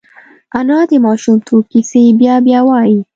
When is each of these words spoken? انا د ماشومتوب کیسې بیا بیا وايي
انا 0.57 0.79
د 0.89 0.91
ماشومتوب 1.05 1.61
کیسې 1.71 2.01
بیا 2.19 2.35
بیا 2.45 2.59
وايي 2.67 2.99